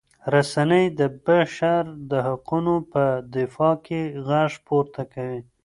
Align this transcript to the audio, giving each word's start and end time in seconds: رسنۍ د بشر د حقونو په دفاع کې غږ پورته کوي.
رسنۍ 0.33 0.85
د 0.99 1.01
بشر 1.25 1.83
د 2.11 2.13
حقونو 2.27 2.75
په 2.91 3.03
دفاع 3.35 3.75
کې 3.85 4.01
غږ 4.27 4.51
پورته 4.67 5.01
کوي. 5.13 5.41